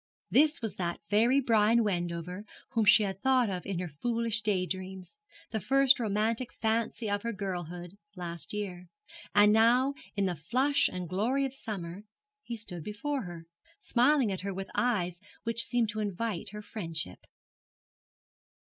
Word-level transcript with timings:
This 0.31 0.63
was 0.63 0.77
that 0.77 0.99
very 1.11 1.39
Brian 1.39 1.83
Wendover 1.83 2.43
whom 2.69 2.85
she 2.85 3.03
had 3.03 3.21
thought 3.21 3.51
of 3.51 3.67
in 3.67 3.77
her 3.77 3.87
foolish 3.87 4.41
day 4.41 4.65
dreams, 4.65 5.15
the 5.51 5.59
first 5.59 5.99
romantic 5.99 6.51
fancy 6.51 7.07
of 7.07 7.21
her 7.21 7.31
girlhood, 7.31 7.99
last 8.15 8.51
year; 8.51 8.87
and 9.35 9.53
now, 9.53 9.93
in 10.15 10.25
the 10.25 10.33
flush 10.33 10.87
and 10.87 11.07
glory 11.07 11.45
of 11.45 11.53
summer, 11.53 12.01
he 12.41 12.55
stood 12.55 12.83
before 12.83 13.25
her, 13.25 13.45
smiling 13.79 14.31
at 14.31 14.41
her 14.41 14.55
with 14.55 14.71
eyes 14.73 15.19
which 15.43 15.65
seemed 15.67 15.89
to 15.89 15.99
invite 15.99 16.49
her 16.49 16.63
friendship. 16.63 17.27